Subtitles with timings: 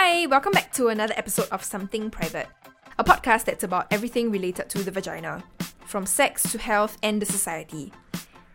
[0.00, 2.46] Hi, welcome back to another episode of Something Private,
[3.00, 5.42] a podcast that's about everything related to the vagina,
[5.86, 7.92] from sex to health and the society.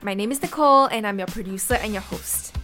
[0.02, 2.56] My name is Nicole, and I'm your producer and your host.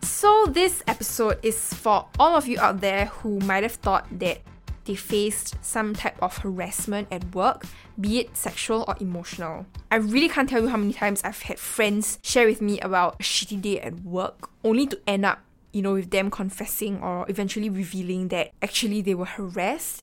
[0.00, 4.38] So, this episode is for all of you out there who might have thought that
[4.86, 7.66] they faced some type of harassment at work,
[8.00, 9.66] be it sexual or emotional.
[9.90, 13.16] I really can't tell you how many times I've had friends share with me about
[13.20, 15.40] a shitty day at work, only to end up,
[15.72, 20.00] you know, with them confessing or eventually revealing that actually they were harassed.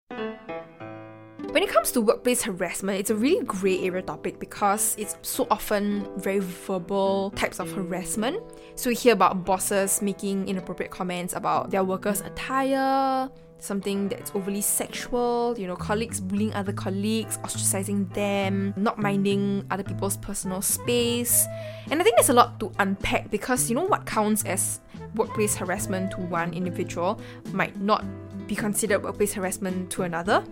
[1.51, 5.47] When it comes to workplace harassment, it's a really grey area topic because it's so
[5.49, 8.43] often very verbal types of harassment.
[8.75, 13.29] So we hear about bosses making inappropriate comments about their workers' attire,
[13.59, 19.83] something that's overly sexual, you know, colleagues bullying other colleagues, ostracizing them, not minding other
[19.83, 21.45] people's personal space.
[21.89, 24.79] And I think there's a lot to unpack because you know what counts as
[25.15, 27.19] workplace harassment to one individual
[27.51, 28.05] might not
[28.47, 30.43] be considered workplace harassment to another.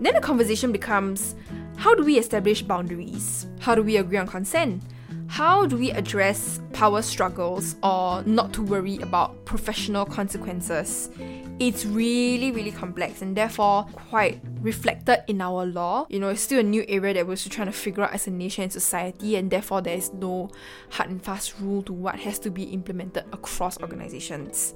[0.00, 1.34] Then the conversation becomes
[1.76, 3.46] how do we establish boundaries?
[3.60, 4.82] How do we agree on consent?
[5.28, 11.10] How do we address power struggles or not to worry about professional consequences?
[11.58, 16.06] It's really, really complex and therefore quite reflected in our law.
[16.10, 18.26] You know, it's still a new area that we're still trying to figure out as
[18.26, 20.50] a nation and society, and therefore there is no
[20.90, 24.74] hard and fast rule to what has to be implemented across organizations.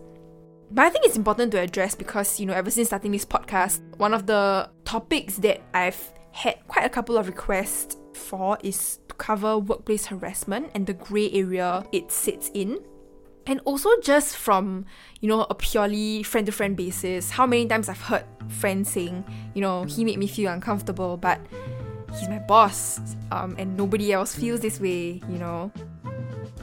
[0.70, 3.81] But I think it's important to address because, you know, ever since starting this podcast,
[3.98, 6.00] one of the topics that I've
[6.33, 11.31] had quite a couple of requests for is to cover workplace harassment and the grey
[11.33, 12.78] area it sits in.
[13.51, 14.87] And also just from,
[15.20, 19.25] you know, a purely friend to friend basis, how many times I've heard friends saying,
[19.55, 21.41] you know, he made me feel uncomfortable, but
[22.15, 23.01] he's my boss,
[23.33, 25.73] um, and nobody else feels this way, you know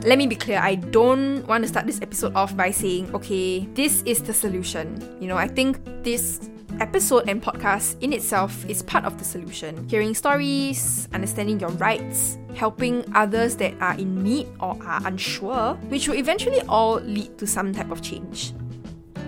[0.01, 3.65] let me be clear, I don't want to start this episode off by saying, okay,
[3.73, 5.01] this is the solution.
[5.19, 9.87] You know, I think this episode and podcast in itself is part of the solution.
[9.89, 16.07] Hearing stories, understanding your rights, helping others that are in need or are unsure, which
[16.07, 18.53] will eventually all lead to some type of change.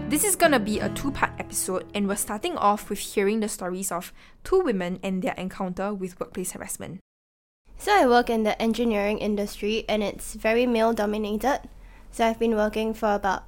[0.10, 3.50] This is gonna be a two part episode, and we're starting off with hearing the
[3.50, 4.14] stories of
[4.44, 7.00] two women and their encounter with workplace harassment.
[7.78, 11.62] So I work in the engineering industry and it's very male dominated.
[12.12, 13.44] So I've been working for about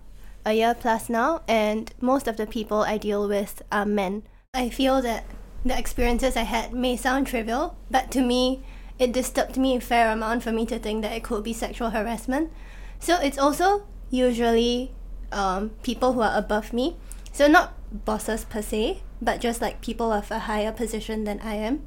[0.46, 4.24] a year plus now and most of the people I deal with are men.
[4.54, 5.26] I feel that
[5.64, 8.64] the experiences I had may sound trivial, but to me
[9.00, 11.90] it disturbed me a fair amount for me to think that it could be sexual
[11.90, 12.52] harassment.
[13.00, 14.92] So it's also usually
[15.32, 16.98] um, people who are above me.
[17.32, 21.56] So not bosses per se, but just like people of a higher position than I
[21.56, 21.82] am.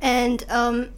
[0.00, 0.90] And um,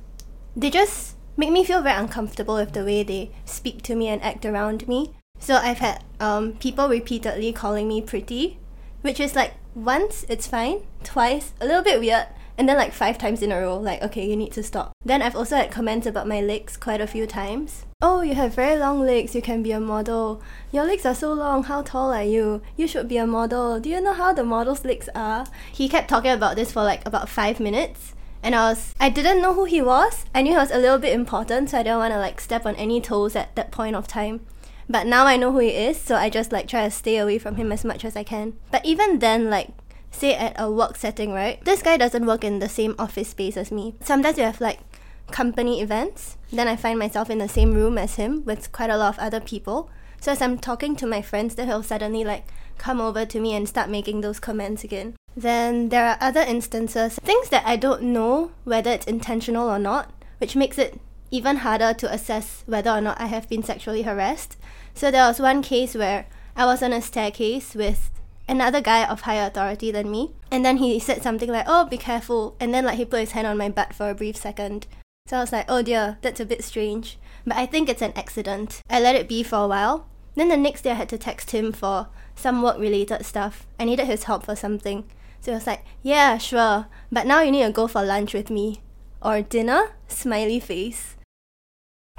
[0.54, 4.22] they just make me feel very uncomfortable with the way they speak to me and
[4.22, 5.15] act around me.
[5.38, 8.58] So I've had um, people repeatedly calling me pretty,
[9.02, 12.26] which is like once it's fine, twice a little bit weird,
[12.58, 14.92] and then like five times in a row, like okay, you need to stop.
[15.04, 17.84] Then I've also had comments about my legs quite a few times.
[18.00, 20.42] Oh, you have very long legs, you can be a model.
[20.72, 22.62] Your legs are so long, how tall are you?
[22.76, 23.80] You should be a model.
[23.80, 25.46] Do you know how the model's legs are?
[25.72, 29.42] He kept talking about this for like about five minutes and I was I didn't
[29.42, 30.24] know who he was.
[30.34, 32.64] I knew he was a little bit important, so I didn't want to like step
[32.64, 34.40] on any toes at that point of time.
[34.88, 37.38] But now I know who he is, so I just like try to stay away
[37.38, 38.54] from him as much as I can.
[38.70, 39.70] But even then, like
[40.10, 41.62] say at a work setting, right?
[41.64, 43.94] This guy doesn't work in the same office space as me.
[44.00, 44.80] Sometimes we have like
[45.30, 48.96] company events, then I find myself in the same room as him with quite a
[48.96, 49.90] lot of other people.
[50.20, 52.46] So as I'm talking to my friends, then he'll suddenly like
[52.78, 55.14] come over to me and start making those comments again.
[55.36, 60.10] Then there are other instances, things that I don't know whether it's intentional or not,
[60.38, 60.98] which makes it
[61.30, 64.56] even harder to assess whether or not I have been sexually harassed.
[64.94, 66.26] So there was one case where
[66.56, 68.10] I was on a staircase with
[68.48, 71.98] another guy of higher authority than me, and then he said something like, "Oh, be
[71.98, 74.86] careful," and then like he put his hand on my butt for a brief second.
[75.26, 78.12] So I was like, "Oh dear, that's a bit strange." But I think it's an
[78.16, 78.80] accident.
[78.88, 80.06] I let it be for a while.
[80.34, 83.66] Then the next day I had to text him for some work related stuff.
[83.80, 85.04] I needed his help for something.
[85.40, 86.86] So he was like, Yeah, sure.
[87.10, 88.82] But now you need to go for lunch with me.
[89.22, 89.92] Or dinner?
[90.08, 91.15] Smiley face.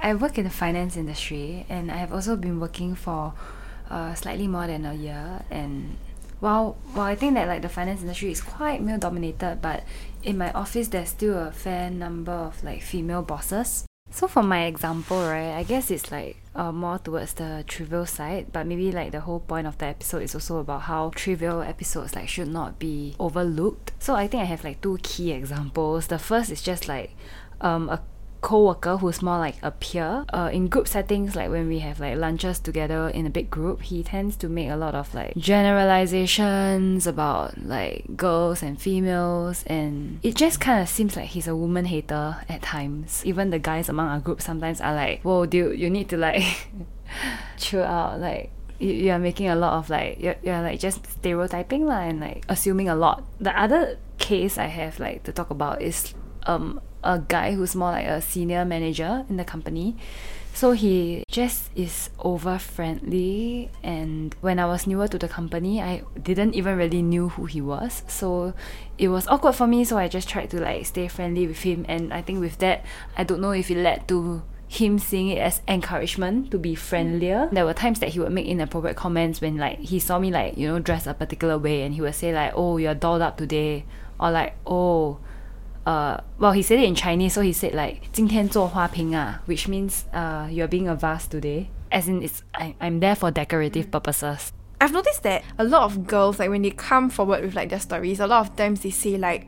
[0.00, 3.34] I work in the finance industry and I have also been working for
[3.90, 5.96] uh, slightly more than a year and
[6.40, 9.82] while while I think that like the finance industry is quite male dominated but
[10.22, 14.64] in my office there's still a fair number of like female bosses so for my
[14.64, 19.12] example, right, I guess it's like uh, more towards the trivial side, but maybe like
[19.12, 22.78] the whole point of the episode is also about how trivial episodes like should not
[22.78, 23.92] be overlooked.
[23.98, 26.06] So I think I have like two key examples.
[26.06, 27.14] The first is just like
[27.60, 28.00] um, a
[28.40, 30.24] co-worker who's more like a peer.
[30.32, 33.82] Uh, in group settings, like when we have like lunches together in a big group,
[33.82, 40.20] he tends to make a lot of like generalizations about like girls and females, and
[40.22, 43.24] it just kind of seems like he's a woman hater at times.
[43.24, 46.68] Even the guys among our group sometimes are like, "Whoa, dude, you need to like
[47.58, 51.06] chill out." Like you, you are making a lot of like you're, you're like just
[51.06, 53.24] stereotyping lah and like assuming a lot.
[53.40, 56.14] The other case I have like to talk about is
[56.46, 59.96] um a guy who's more like a senior manager in the company.
[60.54, 66.02] So he just is over friendly and when I was newer to the company I
[66.20, 68.02] didn't even really knew who he was.
[68.08, 68.54] So
[68.98, 71.86] it was awkward for me so I just tried to like stay friendly with him
[71.88, 72.84] and I think with that
[73.16, 77.48] I don't know if it led to him seeing it as encouragement to be friendlier.
[77.52, 80.58] There were times that he would make inappropriate comments when like he saw me like,
[80.58, 83.36] you know, dress a particular way and he would say like, Oh, you're dolled up
[83.38, 83.84] today
[84.18, 85.20] or like, Oh,
[85.85, 90.47] uh, well, he said it in Chinese, so he said like 今天做花瓶啊, which means uh,
[90.49, 91.67] you're being a vase today.
[91.91, 94.51] As in, it's I, I'm there for decorative purposes.
[94.79, 97.79] I've noticed that a lot of girls, like when they come forward with like their
[97.79, 99.47] stories, a lot of times they say like,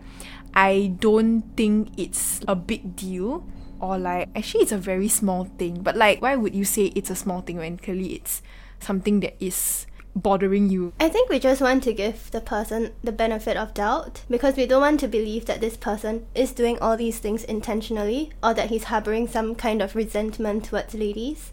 [0.54, 3.44] I don't think it's a big deal,
[3.80, 5.82] or like actually it's a very small thing.
[5.82, 8.42] But like, why would you say it's a small thing when clearly it's
[8.80, 10.93] something that is bothering you?
[11.01, 14.67] I think we just want to give the person the benefit of doubt because we
[14.67, 18.71] don't want to believe that this person is doing all these things intentionally or that
[18.71, 21.53] he's harboring some kind of resentment towards ladies.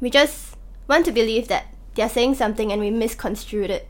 [0.00, 0.56] We just
[0.88, 3.86] want to believe that they're saying something and we misconstrued it.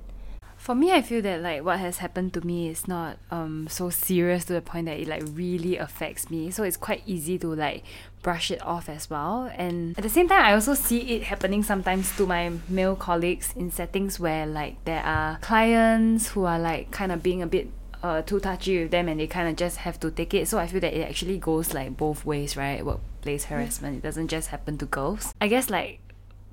[0.56, 3.88] For me, I feel that like what has happened to me is not um so
[3.88, 6.50] serious to the point that it like really affects me.
[6.50, 7.82] So it's quite easy to like
[8.22, 9.50] brush it off as well.
[9.56, 13.52] And at the same time, I also see it happening sometimes to my male colleagues
[13.56, 17.68] in settings where like there are clients who are like kind of being a bit
[18.02, 20.48] uh, too touchy with them and they kind of just have to take it.
[20.48, 22.84] So I feel that it actually goes like both ways, right?
[22.84, 23.96] Workplace harassment.
[23.96, 25.34] It doesn't just happen to girls.
[25.40, 26.00] I guess like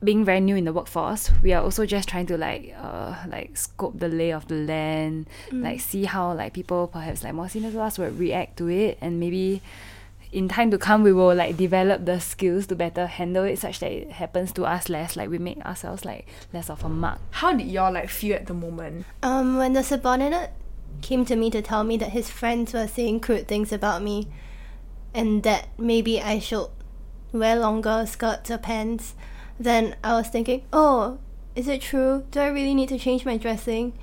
[0.03, 3.57] being very new in the workforce, we are also just trying to like uh like
[3.57, 7.71] scope the lay of the land, like see how like people perhaps like more senior
[7.71, 9.61] to us would react to it and maybe
[10.31, 13.79] in time to come we will like develop the skills to better handle it such
[13.79, 17.19] that it happens to us less like we make ourselves like less of a mark
[17.31, 19.05] How did y'all like feel at the moment?
[19.23, 20.51] Um, when the subordinate
[21.01, 24.27] came to me to tell me that his friends were saying crude things about me
[25.13, 26.67] and that maybe I should
[27.31, 29.15] wear longer skirts or pants,
[29.59, 31.19] then I was thinking, oh,
[31.55, 32.25] is it true?
[32.31, 33.93] Do I really need to change my dressing?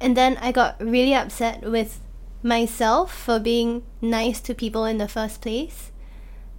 [0.00, 2.00] And then I got really upset with
[2.42, 5.90] myself for being nice to people in the first place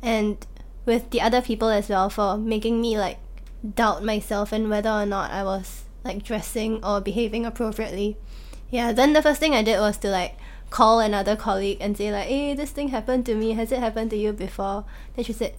[0.02, 0.46] and
[0.86, 3.20] with the other people as well for making me like
[3.76, 8.18] doubt myself and whether or not I was like dressing or behaving appropriately.
[8.70, 10.38] Yeah, then the first thing I did was to like
[10.70, 13.54] call another colleague and say like, "Hey, this thing happened to me.
[13.54, 14.86] Has it happened to you before?"
[15.16, 15.56] Then she said,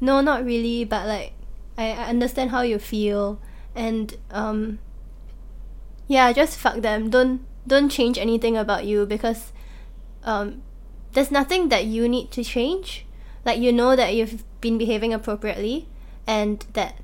[0.00, 1.32] "No, not really, but like
[1.76, 3.40] I, I understand how you feel
[3.74, 4.78] and um
[6.08, 7.10] yeah, just fuck them.
[7.10, 9.52] Don't don't change anything about you because
[10.24, 10.62] um
[11.12, 13.06] there's nothing that you need to change.
[13.44, 15.88] Like you know that you've been behaving appropriately
[16.26, 16.96] and that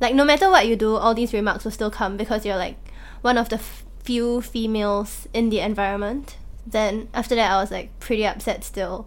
[0.00, 2.76] like no matter what you do, all these remarks will still come because you're like
[3.22, 6.36] one of the f- few females in the environment.
[6.66, 9.06] Then after that, I was like pretty upset still,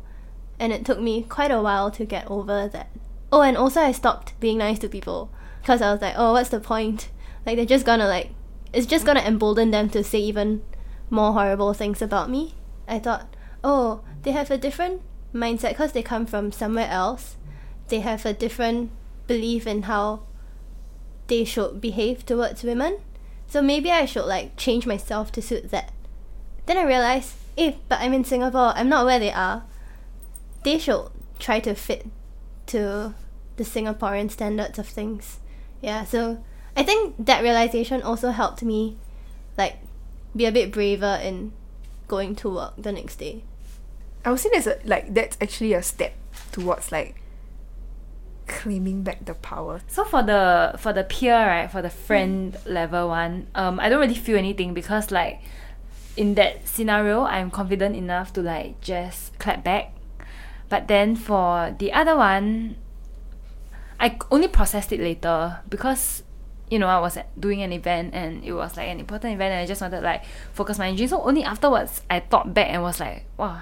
[0.60, 2.90] and it took me quite a while to get over that.
[3.32, 5.30] Oh, and also I stopped being nice to people
[5.62, 7.10] because I was like, oh, what's the point?
[7.46, 8.32] Like they're just gonna like,
[8.74, 10.64] it's just gonna embolden them to say even
[11.10, 12.56] more horrible things about me.
[12.90, 15.02] I thought, oh, they have a different
[15.34, 17.38] mindset because they come from somewhere else.
[17.88, 18.92] They have a different
[19.28, 20.22] belief in how
[21.28, 22.98] they should behave towards women.
[23.48, 25.92] So maybe I should like change myself to suit that.
[26.66, 29.64] Then I realized, eh, but I'm in Singapore, I'm not where they are.
[30.64, 32.06] They should try to fit
[32.68, 33.16] to
[33.58, 35.40] the Singaporean standards of things.
[35.82, 36.44] Yeah, so
[36.76, 38.98] I think that realization also helped me
[39.58, 39.78] like
[40.36, 41.54] be a bit braver in
[42.10, 43.44] going to work the next day.
[44.26, 46.14] I would say there's a like that's actually a step
[46.52, 47.16] towards like
[48.48, 49.80] claiming back the power.
[49.88, 54.00] so for the for the peer right for the friend level one um i don't
[54.02, 55.40] really feel anything because like
[56.18, 59.94] in that scenario i'm confident enough to like just clap back
[60.68, 62.76] but then for the other one
[64.00, 66.24] i only processed it later because
[66.70, 69.62] you know i was doing an event and it was like an important event and
[69.62, 70.24] i just wanted to like
[70.54, 71.08] focus my energy.
[71.08, 73.62] So only afterwards i thought back and was like wow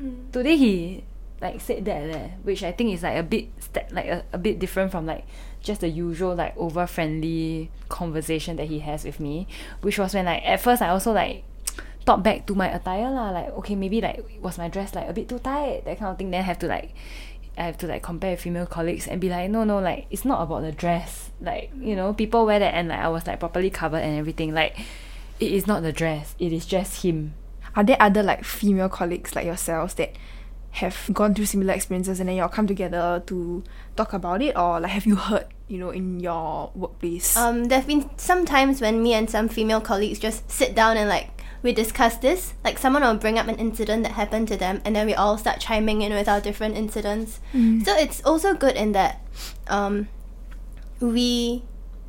[0.00, 0.32] mm.
[0.32, 1.04] today he
[1.40, 4.38] like said that leh, which I think is like a bit st- like a, a
[4.38, 5.24] bit different from like
[5.62, 9.46] just the usual like over friendly conversation that he has with me
[9.82, 11.44] which was when like at first I also like
[12.04, 15.12] thought back to my attire lah like okay maybe like was my dress like a
[15.12, 16.30] bit too tight that kind of thing.
[16.30, 16.94] Then have to like
[17.58, 20.24] I have to like compare with female colleagues and be like, no, no, like it's
[20.24, 21.30] not about the dress.
[21.40, 24.54] Like, you know, people wear that and like I was like properly covered and everything.
[24.54, 24.78] Like
[25.40, 27.34] it is not the dress, it is just him.
[27.74, 30.14] Are there other like female colleagues like yourselves that
[30.70, 33.64] have gone through similar experiences and then y'all come together to
[33.96, 37.36] talk about it or like have you heard, you know, in your workplace?
[37.36, 40.96] Um, there have been some times when me and some female colleagues just sit down
[40.96, 42.54] and like we discuss this.
[42.64, 45.38] Like someone will bring up an incident that happened to them, and then we all
[45.38, 47.40] start chiming in with our different incidents.
[47.84, 49.20] So it's also good in that
[49.66, 50.08] um,
[51.00, 51.62] we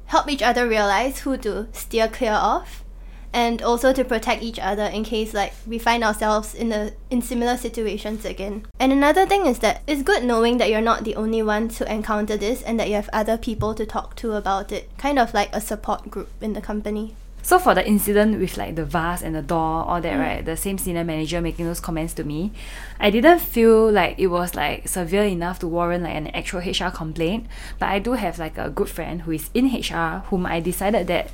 [0.06, 2.84] help each other realize who to steer clear of,
[3.32, 7.22] and also to protect each other in case like we find ourselves in a in
[7.22, 8.66] similar situations again.
[8.80, 11.92] And another thing is that it's good knowing that you're not the only one to
[11.92, 14.90] encounter this, and that you have other people to talk to about it.
[14.98, 17.16] Kind of like a support group in the company.
[17.42, 20.20] So for the incident with like the vase and the door, all that, mm.
[20.20, 20.46] right?
[20.46, 22.52] The same senior manager making those comments to me,
[23.00, 26.92] I didn't feel like it was like severe enough to warrant like an actual HR
[26.92, 27.48] complaint.
[27.80, 31.08] But I do have like a good friend who is in HR, whom I decided
[31.08, 31.32] that,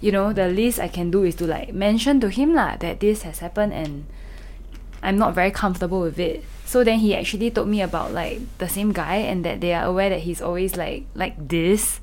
[0.00, 3.00] you know, the least I can do is to like mention to him lah that
[3.00, 4.06] this has happened and
[5.02, 6.44] I'm not very comfortable with it.
[6.64, 9.84] So then he actually told me about like the same guy and that they are
[9.84, 12.00] aware that he's always like like this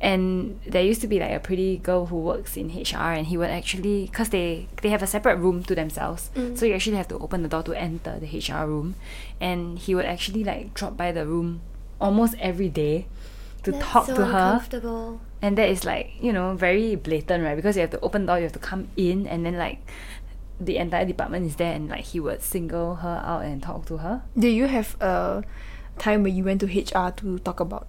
[0.00, 3.36] and there used to be like a pretty girl who works in HR and he
[3.38, 6.30] would actually because they they have a separate room to themselves.
[6.34, 6.56] Mm.
[6.58, 8.94] So you actually have to open the door to enter the HR room.
[9.40, 11.62] And he would actually like drop by the room
[11.98, 13.06] almost every day
[13.62, 14.52] to talk to her.
[14.52, 15.20] uncomfortable.
[15.42, 17.56] and that is like you know very blatant right?
[17.56, 19.78] Because you have to open the door you have to come in and then like
[20.60, 23.98] the entire department is there and like he would single her out and talk to
[23.98, 24.22] her.
[24.38, 25.42] Did you have a
[25.98, 27.86] time when you went to HR to talk about?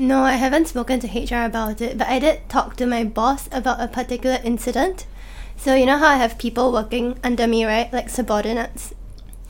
[0.00, 3.50] No, I haven't spoken to HR about it, but I did talk to my boss
[3.52, 5.04] about a particular incident.
[5.58, 7.92] So, you know how I have people working under me, right?
[7.92, 8.94] Like subordinates.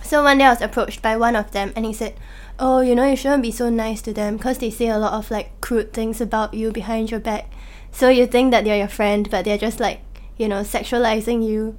[0.02, 2.16] So, one day I was approached by one of them and he said,
[2.58, 5.12] Oh, you know, you shouldn't be so nice to them because they say a lot
[5.12, 7.48] of like crude things about you behind your back.
[7.92, 10.00] So, you think that they're your friend, but they're just like,
[10.36, 11.78] you know, sexualizing you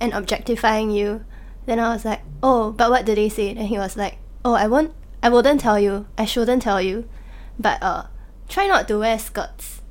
[0.00, 1.22] and objectifying you.
[1.66, 3.50] Then I was like, Oh, but what did they say?
[3.50, 6.06] And he was like, Oh, I won't, I wouldn't tell you.
[6.16, 7.06] I shouldn't tell you
[7.58, 8.06] but uh,
[8.48, 9.82] try not to wear skirts,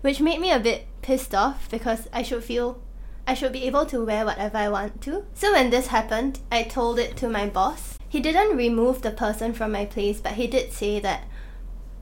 [0.00, 2.80] which made me a bit pissed off because I should feel
[3.26, 5.24] I should be able to wear whatever I want to.
[5.34, 7.98] So when this happened, I told it to my boss.
[8.08, 11.24] He didn't remove the person from my place, but he did say that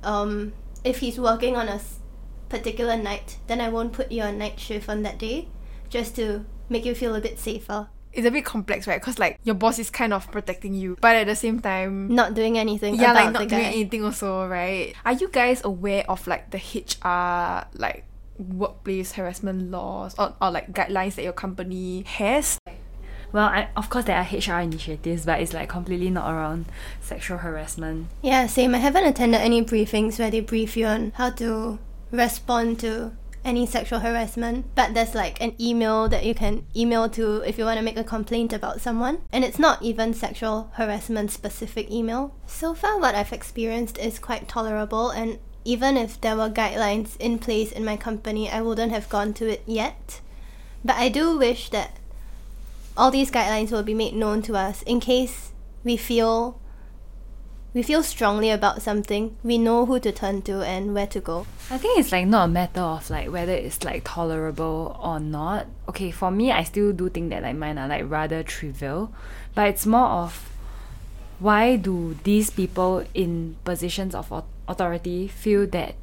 [0.02, 0.52] um,
[0.84, 1.80] if he's working on a
[2.48, 5.48] particular night, then I won't put you on night shift on that day,
[5.88, 7.88] just to make you feel a bit safer.
[8.12, 9.00] It's a bit complex, right?
[9.00, 12.34] Because like your boss is kind of protecting you, but at the same time, Not
[12.34, 13.56] doing anything yeah, about like the not guy.
[13.56, 14.94] doing anything also, right?
[15.04, 18.04] Are you guys aware of like the HR like
[18.38, 22.58] workplace harassment laws or, or like guidelines that your company has?
[23.32, 26.66] well I, of course there are HR initiatives but it's like completely not around
[27.00, 28.74] sexual harassment Yeah, same.
[28.74, 31.78] I haven't attended any briefings where they brief you on how to
[32.10, 33.12] respond to
[33.44, 34.66] any sexual harassment.
[34.74, 37.96] But there's like an email that you can email to if you want to make
[37.96, 39.18] a complaint about someone.
[39.32, 42.34] And it's not even sexual harassment specific email.
[42.46, 45.10] So far, what I've experienced is quite tolerable.
[45.10, 49.32] And even if there were guidelines in place in my company, I wouldn't have gone
[49.34, 50.20] to it yet.
[50.84, 51.96] But I do wish that
[52.96, 55.52] all these guidelines will be made known to us in case
[55.84, 56.60] we feel
[57.74, 61.46] we feel strongly about something, we know who to turn to and where to go.
[61.70, 65.66] I think it's like not a matter of like whether it's like tolerable or not.
[65.88, 69.12] Okay, for me, I still do think that like mine are like rather trivial,
[69.54, 70.50] but it's more of
[71.38, 74.30] why do these people in positions of
[74.68, 75.94] authority feel that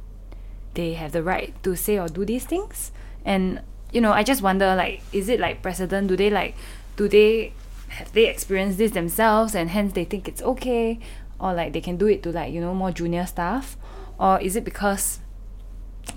[0.74, 2.90] they have the right to say or do these things?
[3.24, 3.60] And
[3.92, 6.08] you know, I just wonder like, is it like precedent?
[6.08, 6.56] Do they like,
[6.96, 7.52] do they
[7.88, 10.98] have they experienced this themselves and hence they think it's okay,
[11.40, 13.76] or like they can do it to like you know more junior staff,
[14.18, 15.20] or is it because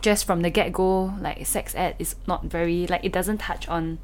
[0.02, 3.68] just from the get go, like sex ed is not very like it doesn't touch
[3.68, 4.00] on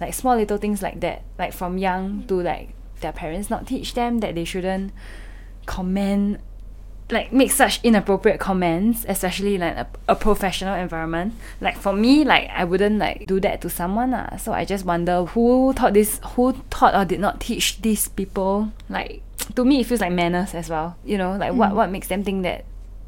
[0.00, 1.22] like small little things like that.
[1.38, 4.92] Like from young to like their parents not teach them that they shouldn't
[5.66, 6.40] comment
[7.10, 11.34] like make such inappropriate comments, especially like a, a professional environment.
[11.60, 14.12] Like for me, like I wouldn't like do that to someone.
[14.12, 14.36] lah.
[14.36, 18.72] So I just wonder who taught this who taught or did not teach these people
[18.88, 19.22] like
[19.56, 20.96] to me it feels like manners as well.
[21.04, 21.74] You know, like what, mm.
[21.74, 22.64] what makes them think that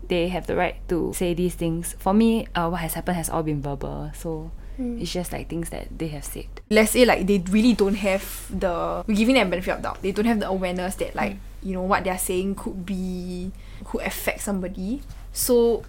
[0.08, 1.94] they have the right to say these things.
[1.98, 4.10] For me, uh, what has happened has all been verbal.
[4.14, 5.00] So mm.
[5.00, 6.46] it's just like things that they have said.
[6.70, 10.02] Let's say like they really don't have the we're giving them benefit of doubt.
[10.02, 11.38] They don't have the awareness that like mm.
[11.62, 13.52] you know what they're saying could be
[13.84, 15.02] could affect somebody.
[15.32, 15.84] So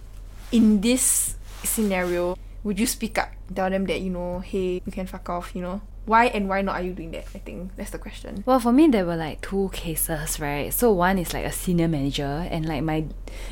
[0.51, 5.07] in this scenario, would you speak up, tell them that you know, hey, you can
[5.07, 5.81] fuck off, you know?
[6.07, 7.25] Why and why not are you doing that?
[7.35, 8.41] I think that's the question.
[8.45, 10.73] Well, for me, there were like two cases, right?
[10.73, 13.05] So one is like a senior manager, and like my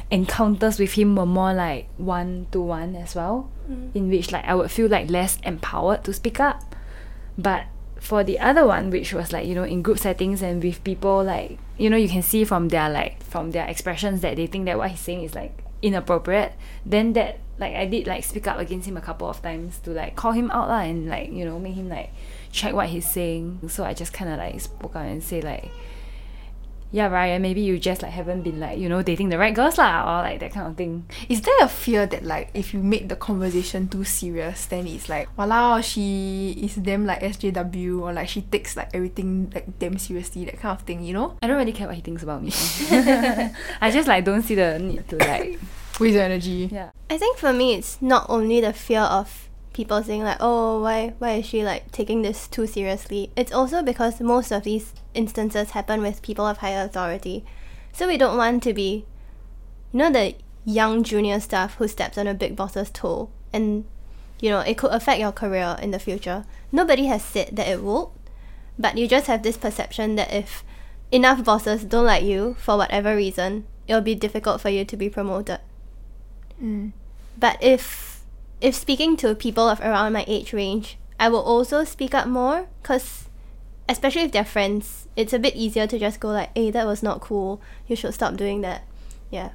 [0.10, 3.94] encounters with him were more like one to one as well, mm.
[3.94, 6.74] in which like I would feel like less empowered to speak up.
[7.38, 7.66] But
[8.00, 11.26] for the other one, which was like you know in group settings and with people
[11.26, 14.64] like you know you can see from their like from their expressions that they think
[14.64, 16.54] that what he's saying is like inappropriate.
[16.86, 19.92] Then that like I did like speak up against him a couple of times to
[19.92, 22.12] like call him out lah and like you know make him like
[22.56, 23.60] check what he's saying.
[23.68, 25.70] So I just kind of like spoke out and say like,
[26.92, 29.78] yeah, Ryan, maybe you just like haven't been like you know dating the right girls
[29.78, 31.06] lah or like that kind of thing.
[31.28, 35.10] Is there a fear that like if you make the conversation too serious, then it's
[35.10, 39.98] like, wow, she is damn like SJW or like she takes like everything like damn
[39.98, 41.38] seriously, that kind of thing, you know?
[41.44, 42.52] I don't really care what he thinks about me.
[43.82, 45.60] I just like don't see the need to like
[46.00, 46.70] Waste your energy.
[46.72, 46.92] yeah.
[47.10, 51.14] I think for me, it's not only the fear of people saying like, "Oh, why,
[51.20, 55.72] why is she like taking this too seriously?" It's also because most of these instances
[55.72, 57.46] happen with people of higher authority,
[57.92, 59.06] so we don't want to be,
[59.92, 63.84] you know, the young junior staff who steps on a big boss's toe, and
[64.40, 66.46] you know it could affect your career in the future.
[66.72, 68.14] Nobody has said that it will,
[68.80, 70.64] but you just have this perception that if
[71.12, 75.10] enough bosses don't like you for whatever reason, it'll be difficult for you to be
[75.10, 75.60] promoted.
[76.64, 76.94] Mm.
[77.38, 78.05] But if
[78.66, 82.68] if speaking to people of around my age range, I will also speak up more
[82.82, 83.30] because
[83.88, 87.04] especially if they're friends, it's a bit easier to just go like, "Hey, that was
[87.04, 87.62] not cool.
[87.86, 88.82] You should stop doing that."
[89.30, 89.52] Yeah.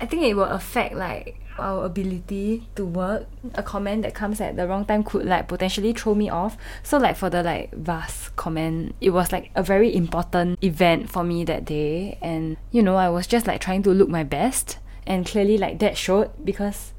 [0.00, 3.26] I think it will affect like our ability to work.
[3.56, 6.56] A comment that comes at the wrong time could like potentially throw me off.
[6.84, 11.24] So like for the like vast comment, it was like a very important event for
[11.24, 14.78] me that day and you know, I was just like trying to look my best
[15.08, 16.93] and clearly like that showed because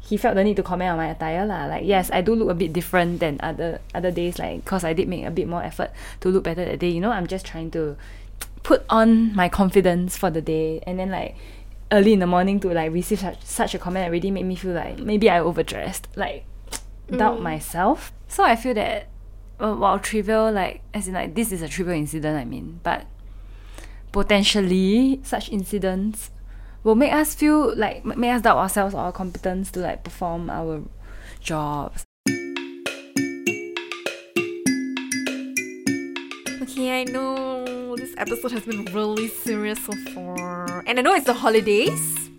[0.00, 1.66] he felt the need to comment on my attire lah.
[1.66, 4.92] Like yes, I do look a bit different than other other days like cause I
[4.92, 5.90] did make a bit more effort
[6.20, 6.88] to look better that day.
[6.88, 7.96] You know, I'm just trying to
[8.62, 11.36] put on my confidence for the day and then like
[11.90, 14.72] early in the morning to like receive such, such a comment already made me feel
[14.72, 16.44] like maybe I overdressed, like
[17.10, 18.12] doubt myself.
[18.28, 19.08] So I feel that
[19.58, 23.06] uh, while trivial, like as in like this is a trivial incident, I mean, but
[24.12, 26.30] potentially such incidents
[26.88, 30.48] will make us feel like make us doubt ourselves or our competence to like perform
[30.48, 30.82] our
[31.38, 32.06] jobs.
[36.62, 40.82] Okay, I know this episode has been really serious so far.
[40.86, 42.30] And I know it's the holidays.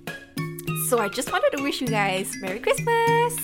[0.89, 3.37] So I just wanted to wish you guys Merry Christmas.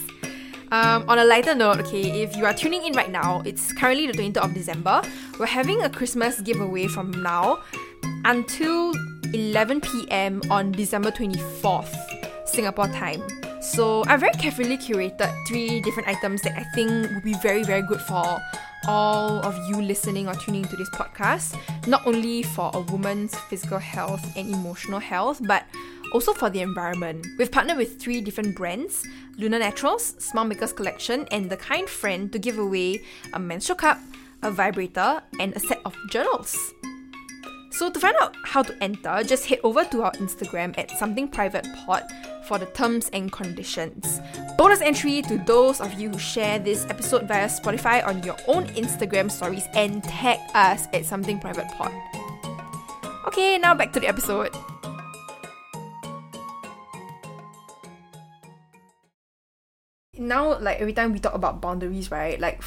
[0.72, 4.08] Um, on a lighter note, okay, if you are tuning in right now, it's currently
[4.08, 5.04] the 20th of December.
[5.40, 7.62] We're having a Christmas giveaway from now
[8.26, 8.92] until
[9.36, 10.42] 11 p.m.
[10.50, 11.94] on December 24th,
[12.48, 13.22] Singapore time.
[13.62, 17.82] So I very carefully curated three different items that I think would be very, very
[17.82, 18.40] good for
[18.88, 21.60] all of you listening or tuning to this podcast.
[21.86, 25.66] Not only for a woman's physical health and emotional health, but
[26.14, 27.28] also for the environment.
[27.38, 29.04] We've partnered with three different brands
[29.38, 33.02] Luna Naturals, Smile Makers Collection, and The Kind Friend to give away
[33.34, 34.00] a menstrual cup,
[34.44, 36.75] a vibrator, and a set of journals.
[37.76, 41.28] So to find out how to enter, just head over to our Instagram at something
[41.28, 42.04] private pod
[42.48, 44.22] for the terms and conditions.
[44.58, 48.68] Bonus entry to those of you who share this episode via Spotify on your own
[48.80, 51.92] Instagram stories and tag us at something private pod.
[53.28, 54.56] Okay, now back to the episode.
[60.18, 62.40] Now, like every time we talk about boundaries, right?
[62.40, 62.64] Like,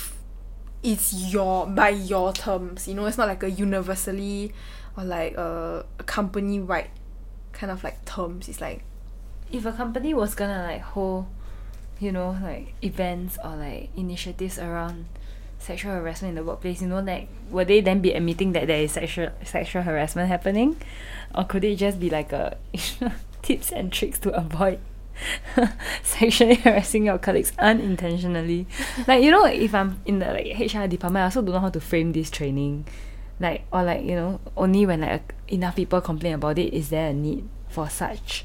[0.83, 2.87] it's your by your terms.
[2.87, 4.53] You know, it's not like a universally
[4.99, 6.91] or like a, a company wide
[7.53, 8.49] kind of like terms.
[8.49, 8.83] It's like
[9.53, 11.27] if a company was gonna like hold,
[12.01, 15.07] you know, like events or like initiatives around
[15.61, 18.83] sexual harassment in the workplace, you know, like would they then be admitting that there
[18.83, 20.77] is sexual sexual harassment happening,
[21.35, 22.57] or could it just be like a
[23.43, 24.81] tips and tricks to avoid
[26.03, 28.67] sexually harassing your colleagues unintentionally?
[29.07, 31.71] like you know, if I'm in the like HR department, I also don't know how
[31.71, 32.85] to frame this training.
[33.41, 37.11] Like or like you know, only when like enough people complain about it is there
[37.11, 38.45] a need for such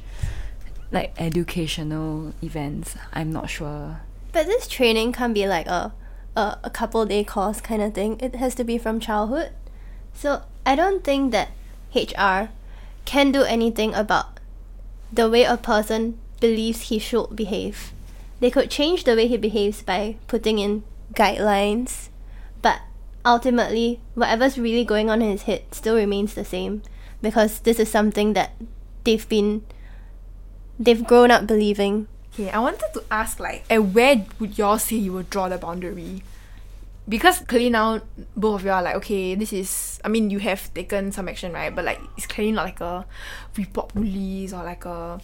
[0.91, 2.95] like educational events.
[3.11, 4.01] I'm not sure.
[4.31, 5.93] But this training can't be like a
[6.35, 8.19] a, a couple day course kind of thing.
[8.19, 9.51] It has to be from childhood.
[10.13, 11.49] So I don't think that
[11.93, 12.49] HR
[13.05, 14.39] can do anything about
[15.11, 17.91] the way a person believes he should behave.
[18.39, 22.09] They could change the way he behaves by putting in guidelines,
[22.61, 22.81] but
[23.25, 26.81] ultimately, whatever's really going on in his head still remains the same
[27.21, 28.53] because this is something that
[29.03, 29.63] they've been
[30.79, 34.95] they've grown up believing Okay, I wanted to ask like, at where would y'all say
[34.95, 36.23] you would draw the boundary?
[37.07, 38.01] because clearly now
[38.35, 41.51] both of you are like, okay, this is I mean you have taken some action,
[41.51, 41.73] right?
[41.73, 43.05] But like it's clearly not like a
[43.57, 45.19] report police or like a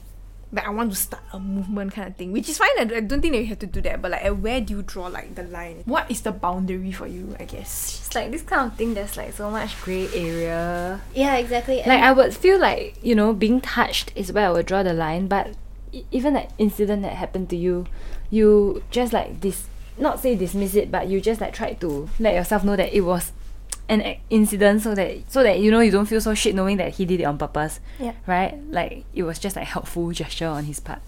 [0.52, 2.32] like I want to start a movement kind of thing.
[2.32, 2.70] Which is fine.
[2.80, 4.02] I, I don't think that you have to do that.
[4.02, 5.84] But like where do you draw like the line?
[5.86, 8.02] What is the boundary for you, I guess?
[8.06, 11.02] It's like this kind of thing there's like so much grey area.
[11.14, 11.78] Yeah, exactly.
[11.78, 14.82] Like And I would feel like, you know, being touched is where I would draw
[14.84, 15.54] the line, but
[15.92, 17.86] e- even that incident that happened to you,
[18.30, 22.34] you just like this not say dismiss it, but you just like try to let
[22.34, 23.32] yourself know that it was
[23.90, 26.96] an incident so that so that you know you don't feel so shit knowing that
[26.96, 27.80] he did it on purpose.
[28.00, 28.14] Yeah.
[28.26, 28.58] Right?
[28.70, 31.02] Like it was just like helpful gesture on his part.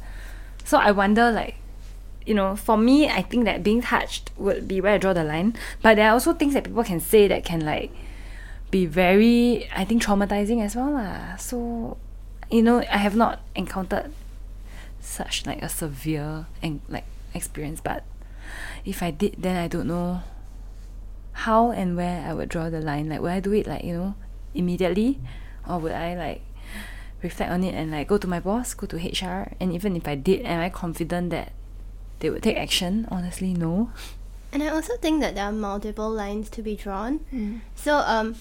[0.65, 1.55] So I wonder like
[2.25, 5.23] you know, for me, I think that being touched would be where I draw the
[5.23, 5.55] line.
[5.81, 7.91] But there are also things that people can say that can like
[8.69, 11.35] be very, I think, traumatizing as well lah.
[11.37, 11.97] So,
[12.49, 14.13] you know, I have not encountered
[14.99, 17.81] such like a severe and like experience.
[17.81, 18.03] But
[18.85, 20.21] if I did, then I don't know
[21.45, 23.09] how and where I would draw the line.
[23.09, 24.15] Like, would I do it like you know
[24.53, 25.19] immediately,
[25.67, 26.41] or would I like
[27.21, 30.07] reflect on it and like go to my boss, go to HR, and even if
[30.07, 31.53] I did, am I confident that
[32.19, 33.07] they would take action?
[33.09, 33.91] Honestly, no.
[34.53, 37.21] And I also think that there are multiple lines to be drawn.
[37.75, 38.35] So, um,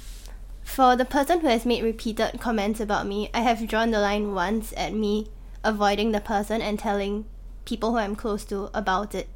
[0.65, 4.35] for the person who has made repeated comments about me, I have drawn the line
[4.35, 5.29] once at me
[5.63, 7.27] avoiding the person and telling
[7.65, 9.29] people who I'm close to about it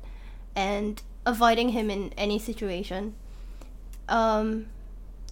[0.56, 3.14] and avoiding him in any situation.
[4.08, 4.66] Um,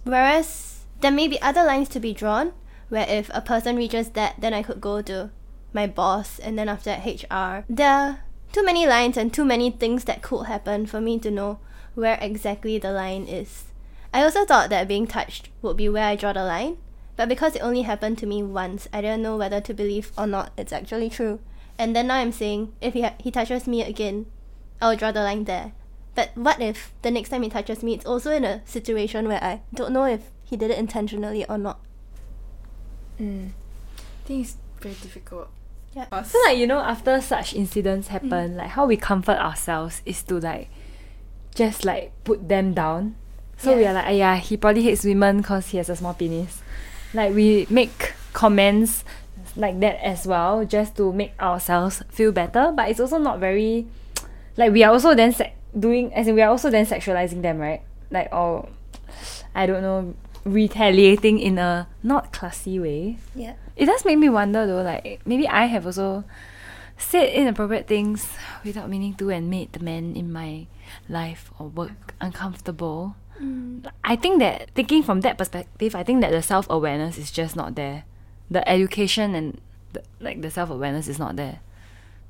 [0.03, 2.53] whereas there may be other lines to be drawn
[2.89, 5.31] where if a person reaches that, then I could go to
[5.73, 7.65] my boss and then after that HR.
[7.67, 8.19] There are
[8.51, 11.59] too many lines and too many things that could happen for me to know
[11.95, 13.65] where exactly the line is.
[14.13, 16.77] I also thought that being touched would be where I draw the line,
[17.15, 20.27] but because it only happened to me once, I didn't know whether to believe or
[20.27, 21.39] not it's actually true.
[21.79, 24.27] And then now I'm saying, if he, ha- he touches me again,
[24.79, 25.73] I'll draw the line there.
[26.15, 29.43] But what if the next time he touches me, it's also in a situation where
[29.43, 31.79] I don't know if he did it intentionally or not?
[33.19, 33.49] Mm.
[33.97, 35.49] I think it's very difficult.
[35.93, 36.23] Yeah.
[36.23, 40.39] So like you know, after such incidents happen, like how we comfort ourselves is to
[40.39, 40.69] like
[41.55, 43.15] just like put them down.
[43.57, 46.61] So we are like, yeah, he probably hates women because he has a small penis.
[47.13, 49.05] Like we make comments
[49.55, 52.73] like that as well, just to make ourselves feel better.
[52.75, 53.85] But it's also not very
[54.57, 57.57] like we are also then se- doing as in we are also then sexualizing them,
[57.57, 57.81] right?
[58.11, 58.69] Like or
[59.55, 60.13] I don't know,
[60.45, 63.53] retaliating in a not classy way Yeah.
[63.75, 66.23] it does make me wonder though, like maybe I have also
[66.97, 68.27] said inappropriate things
[68.63, 70.67] without meaning to and made the men in my
[71.09, 73.15] life or work uncomfortable.
[73.41, 73.85] Mm.
[74.03, 77.55] I think that thinking from that perspective, I think that the self awareness is just
[77.55, 78.03] not there.
[78.51, 79.59] The education and
[79.93, 81.59] the, like the self awareness is not there.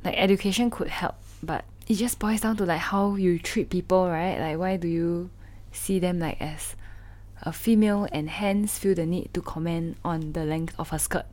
[0.03, 4.09] Like education could help, but it just boils down to like how you treat people,
[4.09, 4.39] right?
[4.39, 5.29] Like why do you
[5.71, 6.75] see them like as
[7.41, 11.25] a female and hence feel the need to comment on the length of her skirt.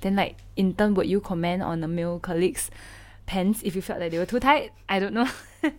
[0.00, 2.70] Then like in turn would you comment on a male colleague's
[3.26, 4.72] pants if you felt that they were too tight?
[4.88, 5.28] I don't know.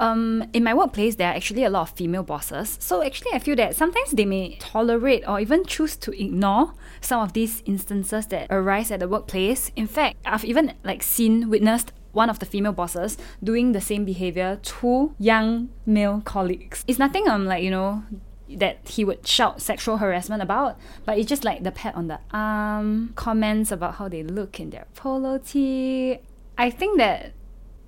[0.00, 2.78] um in my workplace there are actually a lot of female bosses.
[2.80, 7.20] So actually I feel that sometimes they may tolerate or even choose to ignore some
[7.20, 9.70] of these instances that arise at the workplace.
[9.76, 14.04] In fact, I've even like seen witnessed one of the female bosses doing the same
[14.04, 16.84] behavior to young male colleagues.
[16.86, 18.02] It's nothing um like, you know,
[18.48, 22.18] that he would shout sexual harassment about, but it's just like the pat on the
[22.32, 26.18] arm, comments about how they look in their polo tee.
[26.56, 27.32] I think that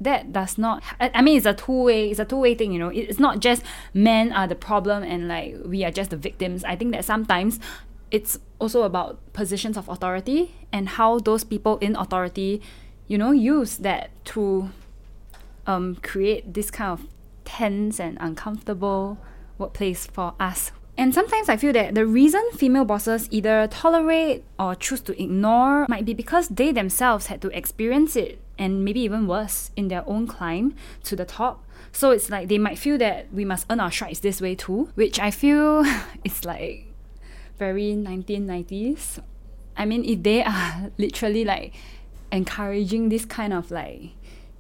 [0.00, 2.72] that does not I, I mean it's a two way it's a two way thing
[2.72, 6.16] you know it's not just men are the problem and like we are just the
[6.16, 7.61] victims i think that sometimes
[8.11, 12.62] it's also about positions of authority and how those people in authority
[13.10, 14.70] you know use that to
[15.66, 17.08] um, create this kind of
[17.44, 19.18] tense and uncomfortable
[19.58, 20.70] workplace for us.
[20.96, 25.86] And sometimes I feel that the reason female bosses either tolerate or choose to ignore
[25.88, 30.08] might be because they themselves had to experience it and maybe even worse in their
[30.08, 31.64] own climb to the top.
[31.90, 34.90] So it's like they might feel that we must earn our stripes this way too,
[34.94, 35.84] which I feel
[36.24, 36.86] is like
[37.58, 39.18] very 1990s.
[39.76, 41.74] I mean, if they are literally like
[42.32, 44.10] encouraging this kind of like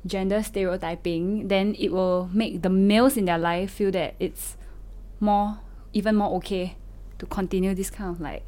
[0.06, 4.56] gender stereotyping, then it will make the males in their life feel that it's
[5.18, 5.60] more,
[5.92, 6.76] even more okay
[7.18, 8.42] to continue this kind of like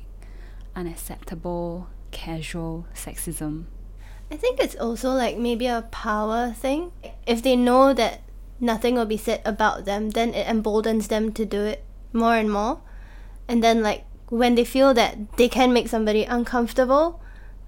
[0.74, 3.64] unacceptable, casual sexism.
[4.30, 6.92] I think it's also like maybe a power thing.
[7.26, 8.22] If they know that
[8.60, 12.50] nothing will be said about them, then it emboldens them to do it more and
[12.50, 12.80] more.
[13.46, 17.20] And then, like, when they feel that they can make somebody uncomfortable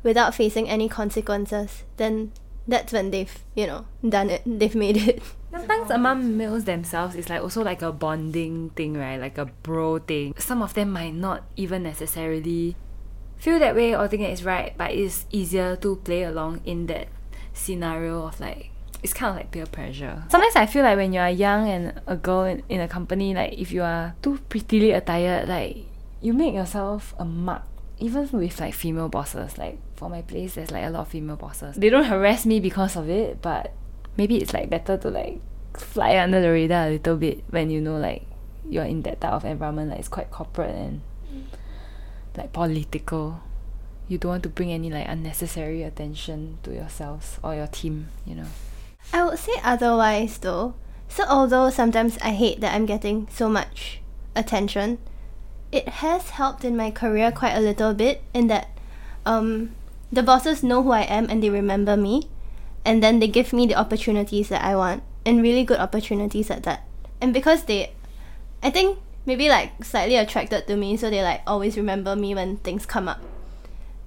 [0.05, 2.31] without facing any consequences, then
[2.69, 4.43] that's when they've, you know, done it.
[4.47, 5.23] They've made it.
[5.51, 9.21] Sometimes among males themselves, it's like also like a bonding thing, right?
[9.21, 10.35] Like a bro thing.
[10.39, 12.77] Some of them might not even necessarily
[13.37, 16.87] feel that way or think that it's right, but it's easier to play along in
[16.87, 17.09] that
[17.53, 18.71] scenario of like
[19.03, 20.25] it's kind of like peer pressure.
[20.31, 23.35] Sometimes I feel like when you are young and a girl in, in a company,
[23.35, 25.85] like if you are too prettily attired, like
[26.23, 27.63] you make yourself a mark.
[27.99, 31.37] Even with like female bosses, like for my place, there's like a lot of female
[31.37, 31.77] bosses.
[31.77, 33.73] They don't harass me because of it, but
[34.19, 35.41] maybe it's like better to like
[35.75, 38.27] fly under the radar a little bit when you know like
[38.69, 41.01] you're in that type of environment like it's quite corporate and
[42.37, 43.41] like political
[44.07, 48.35] you don't want to bring any like unnecessary attention to yourselves or your team you
[48.35, 48.47] know
[49.13, 50.75] I would say otherwise though.
[51.09, 54.01] So although sometimes I hate that I'm getting so much
[54.37, 54.99] attention,
[55.73, 58.69] it has helped in my career quite a little bit in that
[59.27, 59.75] um,
[60.15, 62.31] the bosses know who I am and they remember me
[62.85, 66.63] and then they give me the opportunities that I want and really good opportunities at
[66.63, 66.87] that.
[67.21, 67.93] And because they
[68.63, 72.59] I think maybe like slightly attracted to me so they like always remember me when
[72.59, 73.21] things come up.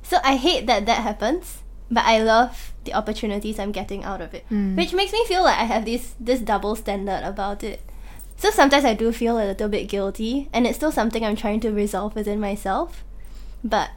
[0.02, 4.34] So I hate that that happens, but I love the opportunities I'm getting out of
[4.34, 4.78] it, hmm.
[4.78, 7.82] which makes me feel like I have this this double standard about it.
[8.38, 11.60] So sometimes I do feel a little bit guilty, and it's still something I'm trying
[11.62, 13.04] to resolve within myself.
[13.64, 13.90] But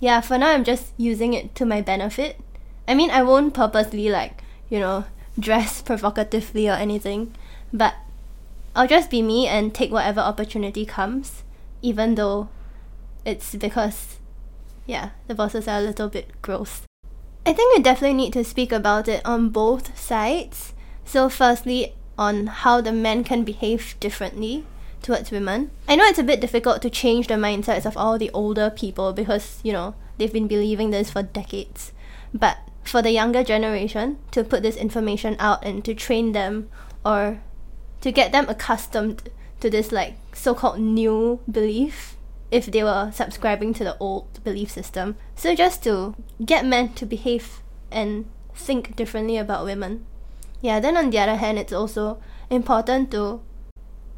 [0.00, 2.38] yeah, for now I'm just using it to my benefit.
[2.86, 5.04] I mean, I won't purposely like you know
[5.38, 7.34] dress provocatively or anything,
[7.72, 7.94] but
[8.76, 11.42] I'll just be me and take whatever opportunity comes,
[11.82, 12.48] even though
[13.24, 14.18] it's because
[14.86, 16.82] yeah, the bosses are a little bit gross.
[17.46, 20.72] I think we definitely need to speak about it on both sides.
[21.04, 24.64] So, firstly, on how the men can behave differently
[25.04, 25.70] towards women.
[25.86, 29.12] I know it's a bit difficult to change the mindsets of all the older people
[29.12, 31.92] because, you know, they've been believing this for decades.
[32.32, 36.70] But for the younger generation, to put this information out and to train them
[37.04, 37.40] or
[38.00, 39.28] to get them accustomed
[39.60, 42.16] to this, like, so called new belief
[42.50, 45.16] if they were subscribing to the old belief system.
[45.36, 50.06] So just to get men to behave and think differently about women.
[50.62, 53.42] Yeah, then on the other hand, it's also important to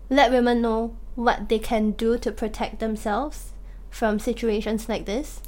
[0.09, 3.53] let women know what they can do to protect themselves
[3.91, 5.41] from situations like this.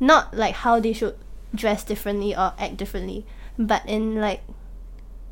[0.00, 1.16] Not like how they should
[1.54, 3.26] dress differently or act differently,
[3.58, 4.42] but in like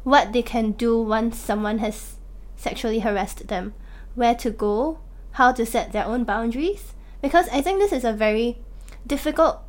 [0.02, 2.16] what they can do once someone has
[2.56, 3.74] sexually harassed them,
[4.14, 4.98] where to go,
[5.32, 6.94] how to set their own boundaries.
[7.22, 8.58] Because I think this is a very
[9.06, 9.60] difficult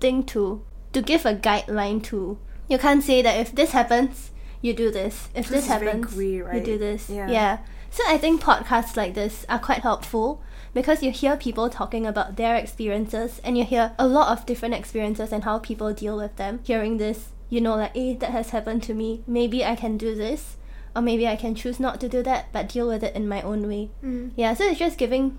[0.00, 0.62] thing to
[0.92, 2.38] to give a guideline to.
[2.68, 5.28] You can't say that if this happens, you do this.
[5.34, 7.08] If This this, happens, grey, you do this.
[7.08, 7.30] Yeah.
[7.30, 7.58] yeah.
[7.90, 10.40] So I think podcasts like this are quite helpful
[10.72, 14.74] because you hear people talking about their experiences and you hear a lot of different
[14.74, 16.60] experiences and how people deal with them.
[16.62, 19.22] Hearing this, you know, like, eh, that has happened to me.
[19.26, 20.56] Maybe I can do this.
[20.94, 23.42] Or maybe I can choose not to do that, but deal with it in my
[23.42, 23.90] own way.
[24.04, 24.32] Mm.
[24.34, 25.38] Yeah, so it's just giving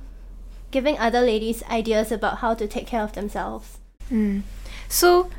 [0.72, 3.78] giving other ladies ideas about how to take care of themselves.
[4.10, 4.44] Mm.
[4.88, 5.30] So,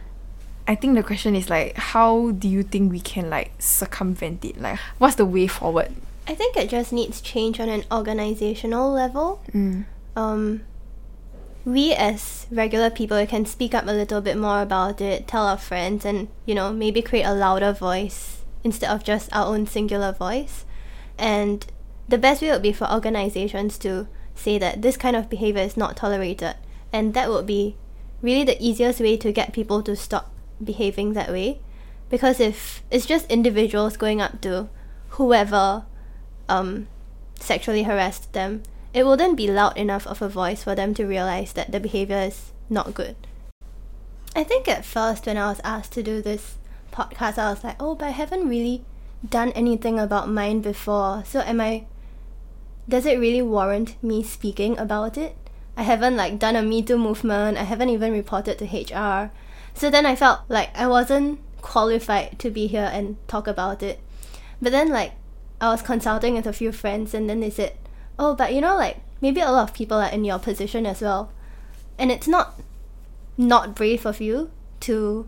[0.68, 4.61] I think the question is like, how do you think we can like circumvent it?
[4.61, 5.92] Like, what's the way forward?
[6.26, 9.42] I think it just needs change on an organizational level.
[9.52, 9.87] Mm.
[10.14, 10.62] Um,
[11.64, 15.58] we as regular people can speak up a little bit more about it, tell our
[15.58, 20.12] friends, and you know maybe create a louder voice instead of just our own singular
[20.12, 20.64] voice.
[21.18, 21.66] And
[22.08, 25.76] the best way would be for organizations to say that this kind of behavior is
[25.76, 26.54] not tolerated,
[26.92, 27.76] and that would be
[28.20, 30.32] really the easiest way to get people to stop
[30.62, 31.61] behaving that way.
[32.08, 34.68] Because if it's just individuals going up to
[35.11, 35.85] whoever
[36.48, 36.88] um,
[37.38, 38.62] sexually harassed them,
[38.94, 42.18] it wouldn't be loud enough of a voice for them to realize that the behavior
[42.18, 43.16] is not good.
[44.35, 46.57] I think at first, when I was asked to do this
[46.92, 48.85] podcast, I was like, oh, but I haven't really
[49.28, 51.22] done anything about mine before.
[51.26, 51.87] So, am I.
[52.88, 55.37] Does it really warrant me speaking about it?
[55.76, 59.31] I haven't like done a Me Too movement, I haven't even reported to HR.
[59.74, 64.00] So then I felt like I wasn't qualified to be here and talk about it.
[64.61, 65.12] But then, like,
[65.62, 67.75] I was consulting with a few friends, and then they said,
[68.18, 71.01] Oh, but you know, like, maybe a lot of people are in your position as
[71.01, 71.31] well.
[71.96, 72.61] And it's not
[73.38, 75.27] not brave of you to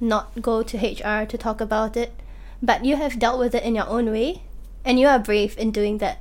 [0.00, 2.12] not go to HR to talk about it,
[2.60, 4.42] but you have dealt with it in your own way,
[4.84, 6.18] and you are brave in doing that.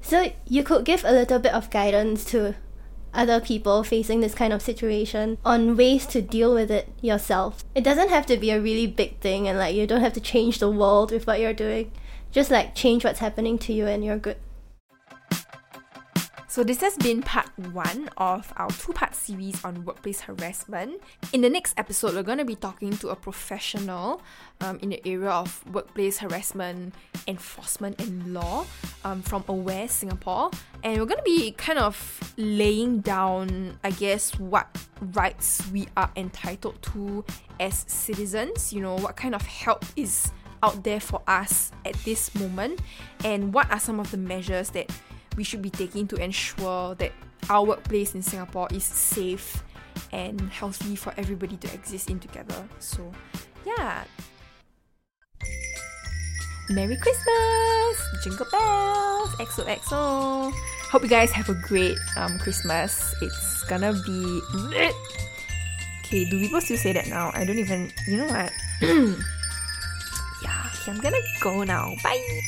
[0.00, 2.54] So you could give a little bit of guidance to
[3.12, 7.64] other people facing this kind of situation on ways to deal with it yourself.
[7.74, 10.20] It doesn't have to be a really big thing and like you don't have to
[10.20, 11.90] change the world with what you're doing.
[12.32, 14.36] Just like change what's happening to you and you're good.
[16.50, 21.00] So, this has been part one of our two part series on workplace harassment.
[21.32, 24.20] In the next episode, we're going to be talking to a professional
[24.60, 26.92] um, in the area of workplace harassment
[27.28, 28.66] enforcement and law
[29.04, 30.50] um, from Aware Singapore.
[30.82, 34.76] And we're going to be kind of laying down, I guess, what
[35.12, 37.24] rights we are entitled to
[37.60, 42.34] as citizens, you know, what kind of help is out there for us at this
[42.34, 42.80] moment,
[43.24, 44.90] and what are some of the measures that
[45.36, 47.12] we should be taking to ensure that
[47.48, 49.62] our workplace in Singapore is safe
[50.12, 52.68] and healthy for everybody to exist in together.
[52.78, 53.10] So,
[53.64, 54.04] yeah.
[56.70, 58.22] Merry Christmas!
[58.22, 59.30] Jingle bells!
[59.36, 60.52] XOXO!
[60.90, 63.14] Hope you guys have a great um, Christmas.
[63.22, 64.40] It's gonna be.
[66.04, 67.30] Okay, do people still say that now?
[67.34, 67.92] I don't even.
[68.06, 68.52] You know what?
[70.88, 71.96] I'm gonna go now.
[72.02, 72.40] Bye!